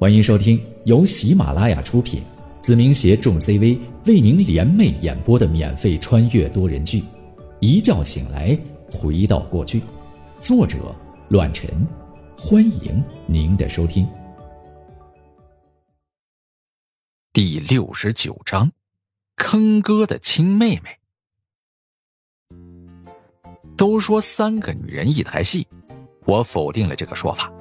[0.00, 2.22] 欢迎收听由喜马拉雅出品，
[2.60, 3.76] 子明携众 CV
[4.06, 7.00] 为您联袂演播的免费穿越多人剧
[7.58, 8.56] 《一觉醒来
[8.92, 9.80] 回到过去》，
[10.38, 10.94] 作者：
[11.30, 11.68] 乱臣。
[12.38, 14.08] 欢迎您的收听。
[17.32, 18.70] 第六十九章，
[19.34, 20.96] 坑哥的亲妹妹。
[23.76, 25.66] 都说三个女人一台戏，
[26.24, 27.52] 我否定了这个说法，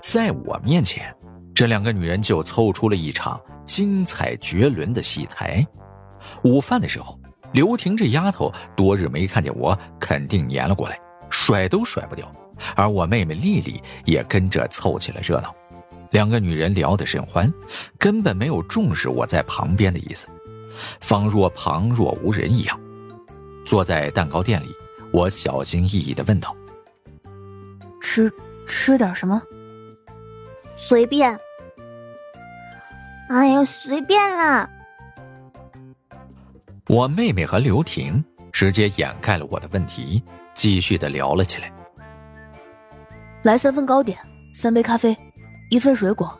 [0.00, 1.12] 在我面前。
[1.60, 5.62] 这两个女人就凑出了一场精彩绝伦的戏台。
[6.42, 7.20] 午饭的时候，
[7.52, 12.26] 刘婷这丫头多日没看见我，肯定粘了过来，甩都甩不掉。
[12.74, 15.54] 而我妹妹丽丽也跟着凑起了热闹。
[16.12, 17.52] 两个女人聊得甚欢，
[17.98, 20.26] 根本没有重视我在旁边的意思，
[21.02, 22.80] 仿若旁若无人一样。
[23.66, 24.74] 坐在蛋糕店里，
[25.12, 26.56] 我小心翼翼地问道
[28.00, 28.32] ：“吃
[28.64, 29.42] 吃点什么？
[30.74, 31.38] 随便。”
[33.30, 34.68] 哎呀，随便啦！
[36.88, 40.20] 我妹妹和刘婷直接掩盖了我的问题，
[40.52, 41.72] 继续的聊了起来。
[43.44, 44.18] 来三份糕点，
[44.52, 45.16] 三杯咖啡，
[45.70, 46.36] 一份水果。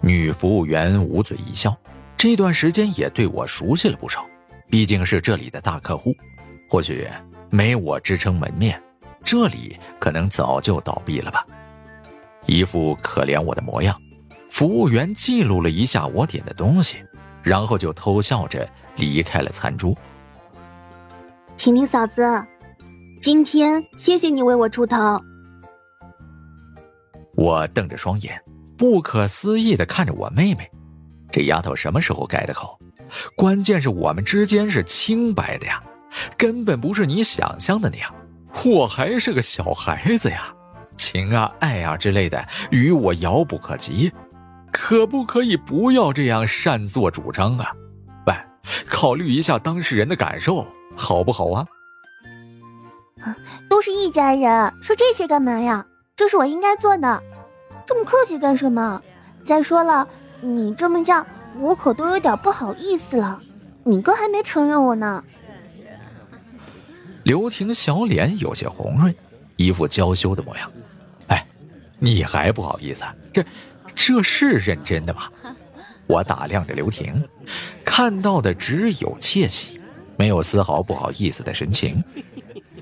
[0.00, 1.76] 女服务员捂嘴一笑，
[2.16, 4.24] 这段时间也对我熟悉了不少，
[4.68, 6.14] 毕竟是这里的大客户。
[6.68, 7.08] 或许
[7.50, 8.80] 没我支撑门面，
[9.24, 11.44] 这里可能早就倒闭了吧。
[12.46, 14.00] 一副可怜我的模样。
[14.50, 16.98] 服务员记录了一下我点的东西，
[17.42, 19.96] 然后就偷笑着离开了餐桌。
[21.56, 22.22] 婷婷嫂子，
[23.22, 24.96] 今天谢谢你为我出头。
[27.36, 28.38] 我瞪着双眼，
[28.76, 30.68] 不可思议的看着我妹妹，
[31.30, 32.78] 这丫头什么时候改的口？
[33.36, 35.82] 关键是我们之间是清白的呀，
[36.36, 38.14] 根本不是你想象的那样。
[38.64, 40.52] 我还是个小孩子呀，
[40.96, 44.12] 情啊爱啊之类的，与我遥不可及。
[44.72, 47.72] 可不可以不要这样擅作主张啊？
[48.26, 48.34] 喂，
[48.88, 51.66] 考虑一下当事人的感受，好不好啊？
[53.68, 55.84] 都是一家人，说这些干嘛呀？
[56.16, 57.22] 这是我应该做的，
[57.86, 59.00] 这么客气干什么？
[59.44, 60.06] 再说了，
[60.40, 61.24] 你这么叫，
[61.58, 63.40] 我可都有点不好意思了。
[63.84, 65.22] 你哥还没承认我呢。
[67.24, 69.14] 刘婷小脸有些红润，
[69.56, 70.70] 一副娇羞的模样。
[71.28, 71.46] 哎，
[71.98, 73.04] 你还不好意思？
[73.32, 73.44] 这。
[73.94, 75.28] 这是认真的吗？
[76.06, 77.22] 我打量着刘婷，
[77.84, 79.80] 看到的只有窃喜，
[80.16, 82.02] 没有丝毫不好意思的神情。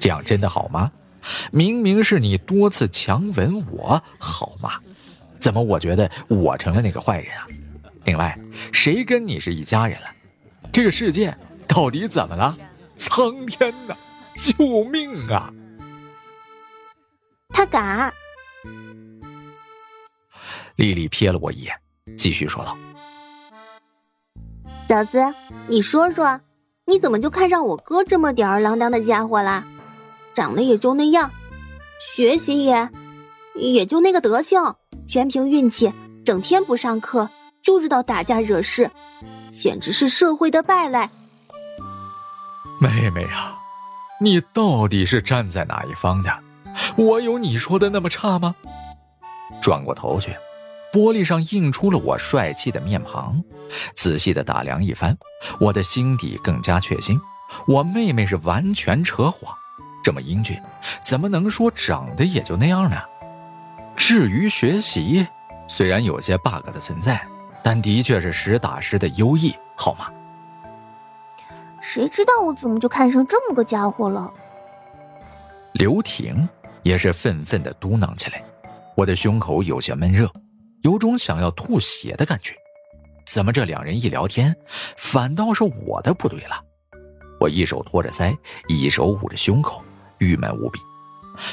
[0.01, 0.91] 这样真的好吗？
[1.51, 4.73] 明明是你多次强吻我，好吗？
[5.39, 7.47] 怎么我觉得我成了那个坏人啊？
[8.05, 8.39] 另外，
[8.73, 10.07] 谁跟你是一家人了？
[10.73, 11.37] 这个世界
[11.67, 12.57] 到底怎么了？
[12.97, 13.95] 苍天呐，
[14.35, 15.53] 救命啊！
[17.51, 18.13] 他敢。
[20.79, 21.75] 丽丽瞥了我一眼，
[22.17, 22.77] 继续说道
[24.89, 25.19] ：“嫂子，
[25.67, 26.41] 你说说，
[26.87, 29.65] 你怎么就看上我哥这么吊儿郎当的家伙啦？
[30.35, 31.29] 长得也就那样，
[32.15, 32.89] 学习也
[33.57, 35.93] 也就那个德行，全凭运气，
[36.25, 37.29] 整天不上课，
[37.61, 38.89] 就知道打架惹事，
[39.51, 41.09] 简直是社会的败类。”
[42.81, 43.59] 妹妹啊，
[44.21, 46.33] 你到底是站在哪一方的？
[46.95, 48.55] 我有你说的那么差吗？
[49.61, 50.33] 转过头去。
[50.93, 53.43] 玻璃上映出了我帅气的面庞，
[53.95, 55.17] 仔细的打量一番，
[55.61, 57.21] 我的心底更加确信，
[57.67, 59.55] 我妹妹是完全扯谎。
[60.03, 60.59] 这么英俊，
[61.03, 62.97] 怎么能说长得也就那样呢？
[63.97, 65.27] 至于学习，
[65.67, 67.21] 虽然有些 bug 的存在，
[67.63, 70.09] 但的确是实打实的优异，好吗？
[71.83, 74.33] 谁知道我怎么就看上这么个家伙了？
[75.73, 76.49] 刘婷
[76.83, 78.43] 也是愤愤的嘟囔起来，
[78.97, 80.31] 我的胸口有些闷热。
[80.83, 82.55] 有种想要吐血的感觉，
[83.27, 84.57] 怎么这两人一聊天，
[84.97, 86.63] 反倒是我的不对了？
[87.41, 88.37] 我一手托着腮，
[88.69, 89.83] 一手捂着胸口，
[90.19, 90.81] 郁闷无比。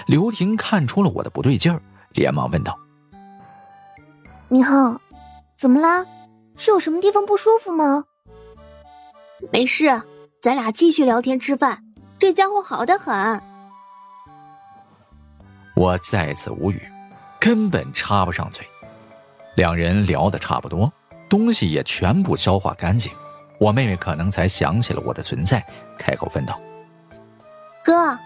[0.08, 1.82] 刘婷看出了我的不对劲儿，
[2.14, 2.76] 连忙问道
[4.50, 5.00] ：“你好，
[5.58, 6.04] 怎么啦？
[6.58, 8.06] 是有什么地方不舒服吗
[9.52, 10.02] ？”“没事，
[10.42, 11.84] 咱俩继续聊天吃饭。
[12.18, 13.42] 这家伙好的很。”
[15.76, 16.82] 我再次无语，
[17.40, 18.66] 根本插不上嘴。
[19.56, 20.92] 两人聊得差不多，
[21.30, 23.12] 东西也全部消化干净，
[23.60, 25.66] 我妹妹可能才想起了我的存在，
[25.98, 26.60] 开口问道
[27.84, 28.18] ：“哥，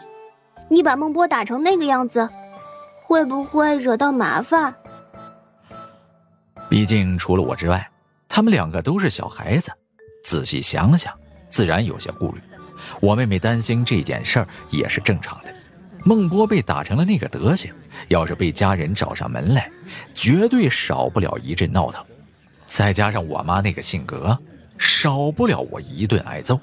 [0.68, 2.28] 你把孟波打成那个样子，
[3.04, 4.74] 会不会惹到麻烦？”
[6.68, 7.90] 毕竟除了我之外，
[8.28, 9.72] 他们两个都是小孩子，
[10.24, 11.14] 仔细想想，
[11.48, 12.42] 自然有些顾虑。
[13.02, 15.54] 我妹妹担心这件事儿也是正常的。
[16.04, 17.74] 孟波被打成了那个德行，
[18.08, 19.70] 要是被家人找上门来，
[20.14, 22.04] 绝对少不了一阵闹腾。
[22.66, 24.38] 再加上我妈那个性格，
[24.78, 26.60] 少不了我一顿挨揍。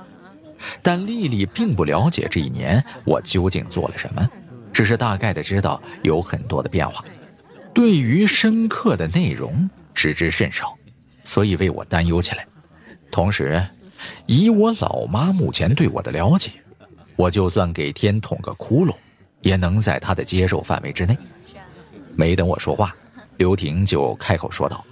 [0.82, 4.26] 但丽丽并不了解这一年我究竟做了什么，
[4.72, 7.04] 只是大概的知道有很多的变化，
[7.74, 10.74] 对于深刻的内容知之甚少，
[11.24, 12.46] 所以为我担忧起来。
[13.10, 13.62] 同时，
[14.24, 16.50] 以我老妈目前对我的了解，
[17.16, 18.94] 我就算给天捅个窟窿，
[19.40, 21.16] 也能在他的接受范围之内。
[22.14, 22.94] 没等我说话，
[23.36, 24.84] 刘婷就开口说道：“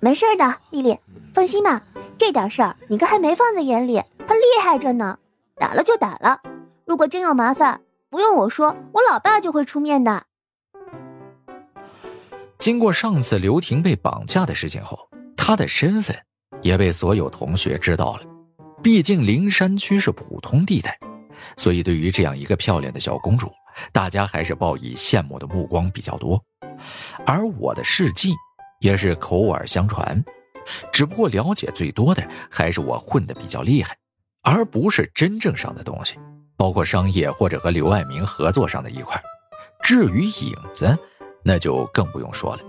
[0.00, 0.98] 没事的，丽丽，
[1.32, 1.82] 放心吧。”
[2.18, 5.18] 这点事儿你哥还没放在眼里，他厉害着呢。
[5.56, 6.40] 打了就打了，
[6.84, 10.24] 如果真有麻烦，不用我说，我老爸就会出面的。
[12.58, 14.98] 经过上次刘婷被绑架的事情后，
[15.34, 16.14] 他的身份
[16.60, 18.22] 也被所有同学知道了。
[18.82, 20.98] 毕竟灵山区是普通地带，
[21.56, 23.50] 所以对于这样一个漂亮的小公主，
[23.92, 26.42] 大家还是报以羡慕的目光比较多。
[27.26, 28.34] 而我的事迹
[28.80, 30.22] 也是口耳相传。
[30.92, 33.96] 只不过了解最多的还是我混得比较厉害，
[34.42, 36.16] 而不是真正上的东西，
[36.56, 39.20] 包括商业或者和刘爱明合作上的一块。
[39.82, 40.96] 至于影子，
[41.42, 42.62] 那就更不用说了。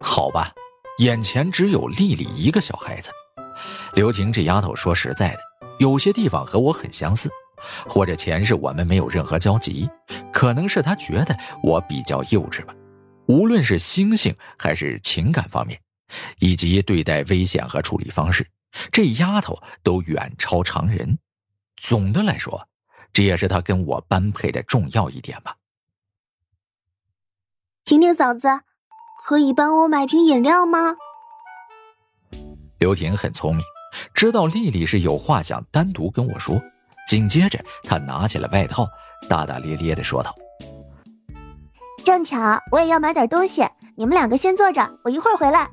[0.00, 0.52] 好吧，
[0.98, 3.10] 眼前只有丽丽一个小孩子。
[3.94, 5.40] 刘婷这丫头说实在的，
[5.78, 7.30] 有些地方和我很相似，
[7.88, 9.88] 或者前世我们没有任何交集，
[10.32, 12.74] 可能是他觉得我比较幼稚吧。
[13.26, 15.80] 无论是心性还是情感方面。
[16.38, 18.46] 以及对待危险和处理方式，
[18.92, 21.18] 这丫头都远超常人。
[21.74, 22.68] 总的来说，
[23.12, 25.56] 这也是他跟我般配的重要一点吧。
[27.84, 28.46] 婷婷嫂子，
[29.24, 30.94] 可以帮我买瓶饮料吗？
[32.78, 33.64] 刘婷很聪明，
[34.14, 36.62] 知道丽丽是有话想单独跟我说。
[37.06, 38.86] 紧接着，他拿起了外套，
[39.28, 40.34] 大大咧咧的说道
[42.04, 42.36] ：“正巧
[42.72, 43.64] 我也要买点东西，
[43.96, 45.70] 你们两个先坐着，我一会儿回来。”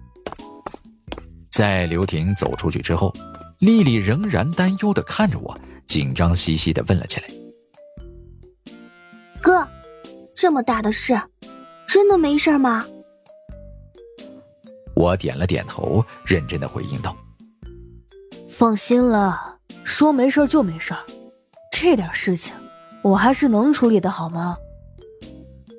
[1.52, 3.14] 在刘婷走出去之后，
[3.60, 5.58] 丽丽仍然担忧的看着我，
[5.88, 7.28] 紧张兮兮的问了起来
[9.42, 9.68] ：“哥，
[10.36, 11.20] 这么大的事，
[11.88, 12.86] 真的没事吗？”
[14.96, 17.16] 我点了点头，认真的回应道
[18.48, 20.94] ：“放心了，说没事就没事，
[21.84, 22.56] 这点事情
[23.02, 24.56] 我还是能处理的，好吗？”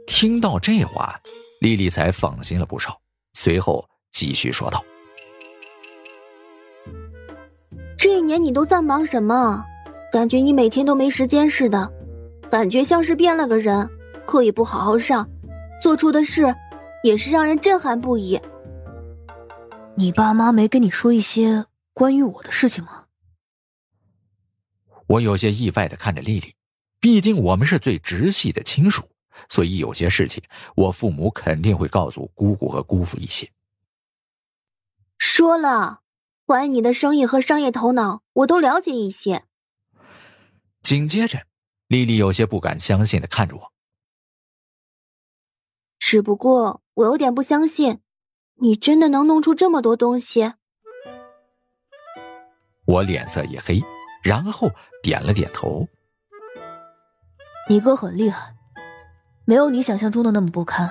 [0.07, 1.19] 听到这话，
[1.63, 3.01] 丽丽才放心了不少，
[3.33, 4.85] 随后继续说道。
[7.97, 9.65] 这一年你都在忙什么？
[10.13, 11.91] 感觉你每天都没时间似的，
[12.51, 13.89] 感觉像是变了个人，
[14.27, 15.27] 课也不好好上，
[15.83, 16.55] 做出的事
[17.03, 18.39] 也是让人震撼不已。
[19.97, 21.65] 你爸妈没跟你说一些
[21.95, 23.04] 关于我的事情吗？
[25.07, 26.55] 我有些意外的看着丽丽，
[27.01, 29.11] 毕竟我们是最直系的亲属，
[29.49, 30.43] 所以有些事情
[30.77, 33.51] 我父母肯定会告诉姑姑和姑父一些。
[35.19, 36.01] 说了。
[36.47, 39.45] 关于你的生意和商业头脑，我都了解一些。
[40.83, 41.47] 紧接着，
[41.89, 43.73] 丽丽有些不敢相信的看着我。
[45.99, 48.01] 只不过我有点不相信，
[48.57, 50.53] 你真的能弄出这么多东西。
[52.85, 53.83] 我脸色一黑，
[54.25, 54.71] 然后
[55.03, 55.87] 点了点头。
[57.69, 58.55] 你哥很厉害，
[59.45, 60.91] 没有你想象中的那么不堪。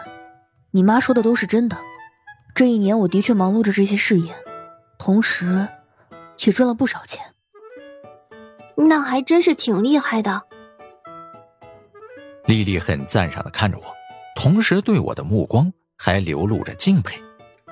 [0.71, 1.75] 你妈说的都是真的。
[2.55, 4.33] 这一年，我的确忙碌着这些事业。
[4.97, 5.67] 同时，
[6.45, 7.25] 也赚了不少钱。
[8.75, 10.43] 那还真是挺厉害的。
[12.45, 13.83] 丽丽很赞赏的看着我，
[14.35, 17.19] 同时对我的目光还流露着敬佩。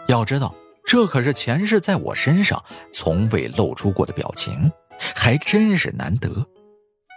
[0.07, 0.53] 要知道，
[0.85, 2.63] 这可是前世在我身上
[2.93, 4.71] 从未露出过的表情，
[5.15, 6.29] 还真是难得。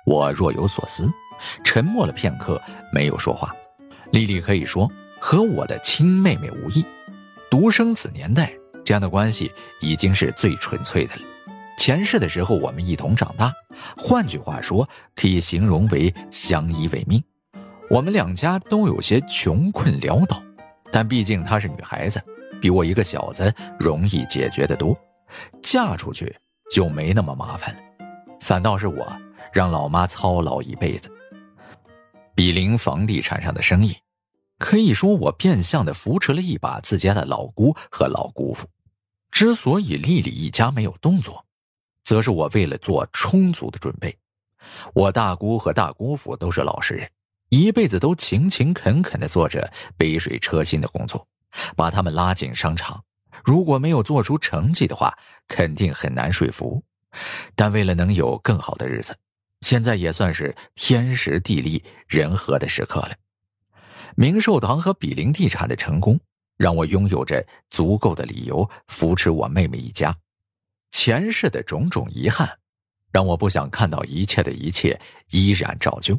[0.06, 1.10] 我若有所思，
[1.64, 2.60] 沉默了片刻，
[2.92, 3.54] 没有说话。
[4.12, 6.84] 丽丽可以说和我的亲妹妹无异，
[7.50, 8.52] 独生子年代。
[8.84, 9.50] 这样的关系
[9.80, 11.22] 已经是最纯粹的了。
[11.78, 13.52] 前世的时候，我们一同长大，
[13.96, 14.86] 换句话说，
[15.16, 17.22] 可以形容为相依为命。
[17.88, 20.42] 我们两家都有些穷困潦倒，
[20.92, 22.20] 但毕竟她是女孩子，
[22.60, 24.94] 比我一个小子容易解决的多，
[25.62, 26.34] 嫁出去
[26.74, 27.80] 就没那么麻烦了。
[28.40, 29.16] 反倒是我
[29.52, 31.08] 让老妈操劳一辈子。
[32.34, 33.96] 比邻房地产上的生意，
[34.58, 38.68] 可以说我变相的扶持了一把自家的老姑和老姑父。
[39.30, 41.46] 之所以丽丽一家没有动作，
[42.02, 44.18] 则是我为了做充足的准备。
[44.94, 47.08] 我大姑和大姑父都是老实人，
[47.50, 51.24] 一辈子都勤勤恳恳的做着杯水车薪的工作，
[51.76, 53.04] 把他们拉进商场。
[53.44, 56.82] 如果没有做出成绩的话，肯定很难说服。
[57.54, 59.16] 但为了能有更好的日子，
[59.60, 63.14] 现在也算是天时地利人和的时刻了。
[64.16, 66.18] 明寿堂和比邻地产的成功，
[66.56, 70.16] 让我拥有着足够的理由扶持我妹妹一家。
[70.90, 72.58] 前世的种种遗憾，
[73.12, 76.18] 让我不想看到一切的一切依然照旧。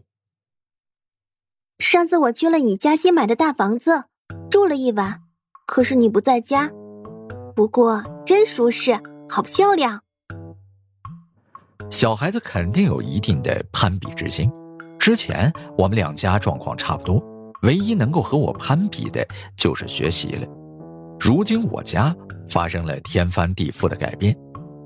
[1.79, 4.05] 上次我去了你家新买的大房子，
[4.49, 5.23] 住了一晚，
[5.65, 6.71] 可是你不在家。
[7.55, 10.01] 不过真舒适，好漂亮。
[11.89, 14.51] 小孩子肯定有一定的攀比之心。
[14.99, 17.23] 之前我们两家状况差不多，
[17.61, 20.45] 唯一能够和我攀比的就是学习了。
[21.17, 22.13] 如今我家
[22.49, 24.35] 发生了天翻地覆的改变，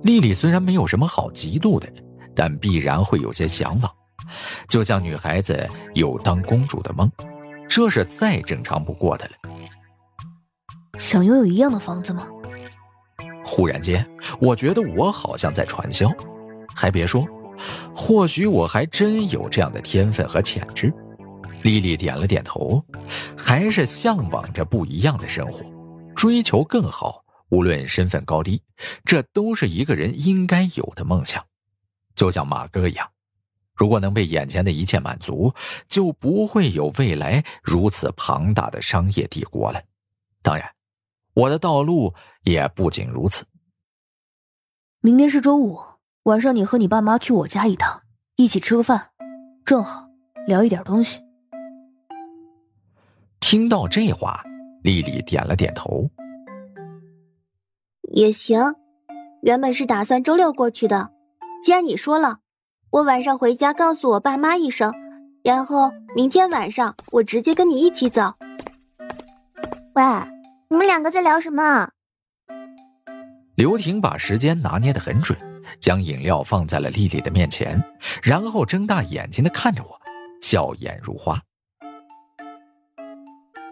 [0.04, 1.92] 丽丽虽然没有什么好嫉妒的，
[2.36, 3.92] 但必然会有些向往。
[4.68, 7.12] 就像女孩子有当公主的梦，
[7.68, 9.32] 这是再正常不过的了。
[11.00, 12.28] 想拥有一样的房子吗？
[13.51, 14.06] 忽然间，
[14.39, 16.08] 我觉得我好像在传销。
[16.75, 17.27] 还别说，
[17.96, 20.94] 或许我还真有这样的天分和潜质。
[21.63, 22.82] 丽丽点了点头，
[23.36, 25.65] 还是向往着不一样的生活，
[26.15, 27.25] 追求更好。
[27.50, 28.62] 无论身份高低，
[29.03, 31.44] 这都是一个人应该有的梦想。
[32.13, 33.10] 就像马哥一样，
[33.74, 35.51] 如果能被眼前的一切满足，
[35.88, 39.82] 就不会有未来如此庞大的商业帝国了。
[40.44, 40.72] 当然，
[41.39, 43.46] 我的道路也不仅如此。
[45.01, 45.79] 明天是周五。
[46.24, 48.03] 晚上你和你爸妈去我家一趟，
[48.36, 49.12] 一起吃个饭，
[49.63, 50.10] 正好
[50.46, 51.22] 聊一点东西。
[53.39, 54.43] 听到这话，
[54.84, 56.10] 丽丽点了点头。
[58.13, 58.75] 也行，
[59.41, 61.12] 原本是打算周六过去的，
[61.63, 62.39] 既然你说了，
[62.91, 64.93] 我晚上回家告诉我爸妈一声，
[65.41, 68.34] 然后明天晚上我直接跟你一起走。
[69.96, 70.03] 喂，
[70.70, 71.90] 你们两个在聊什么？
[73.56, 75.38] 刘婷把时间拿捏的很准。
[75.80, 77.80] 将饮料放在了丽丽的面前，
[78.24, 80.00] 然后睁大眼睛的看着我，
[80.42, 81.40] 笑眼如花。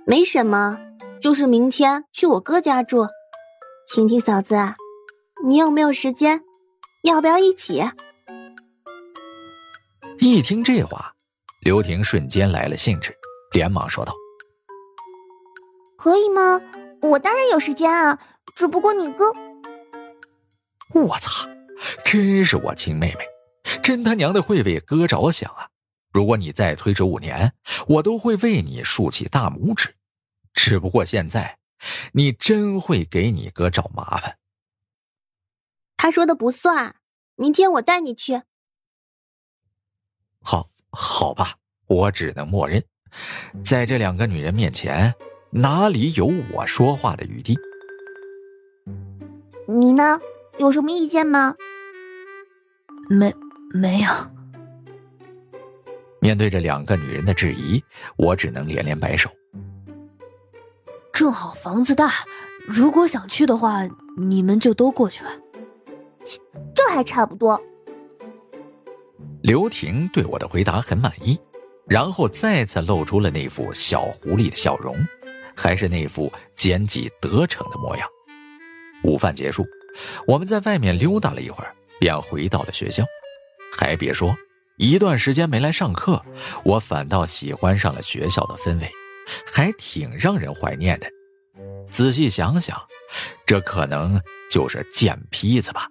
[0.05, 0.77] 没什么，
[1.19, 3.07] 就是明天去我哥家住。
[3.91, 4.55] 婷婷嫂子，
[5.43, 6.43] 你有没有时间？
[7.03, 7.83] 要不要一起？
[10.19, 11.11] 一听这话，
[11.63, 13.11] 刘婷瞬间来了兴致，
[13.53, 14.13] 连忙说道
[15.97, 16.61] ：“可以吗？
[17.01, 18.19] 我当然有时间啊，
[18.55, 19.25] 只不过你哥……
[20.93, 21.47] 我操！”
[22.03, 23.25] 真是我亲妹妹，
[23.83, 25.69] 真他娘的会为哥着想啊！
[26.11, 27.53] 如果你再推迟五年，
[27.87, 29.95] 我都会为你竖起大拇指。
[30.53, 31.59] 只不过现在，
[32.13, 34.39] 你真会给你哥找麻烦。
[35.97, 36.95] 他说的不算，
[37.35, 38.41] 明天我带你去。
[40.41, 42.83] 好，好吧，我只能默认，
[43.63, 45.13] 在这两个女人面前，
[45.51, 47.57] 哪里有我说话的余地？
[49.67, 50.19] 你呢？
[50.57, 51.55] 有什么意见吗？
[53.09, 53.33] 没，
[53.71, 54.09] 没有。
[56.19, 57.83] 面对着两个女人的质疑，
[58.17, 59.29] 我只能连连摆手。
[61.13, 62.11] 正好房子大，
[62.65, 63.87] 如果想去的话，
[64.17, 65.29] 你们就都过去吧。
[66.75, 67.61] 这还差不多。
[69.41, 71.39] 刘婷对我的回答很满意，
[71.87, 74.95] 然后再次露出了那副小狐狸的笑容，
[75.57, 78.07] 还是那副奸计得逞的模样。
[79.03, 79.65] 午饭结束，
[80.25, 81.73] 我们在外面溜达了一会儿。
[81.99, 83.03] 便回到了学校，
[83.75, 84.37] 还别说，
[84.77, 86.23] 一段时间没来上课，
[86.63, 88.87] 我反倒喜欢上了学校的氛围，
[89.51, 91.09] 还挺让人怀念的。
[91.89, 92.79] 仔细想想，
[93.47, 95.89] 这可能就是贱坯子吧。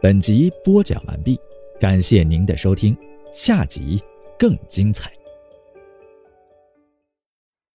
[0.00, 1.38] 本集播讲完毕，
[1.78, 2.96] 感谢您的收听，
[3.32, 4.02] 下集
[4.36, 5.21] 更精彩。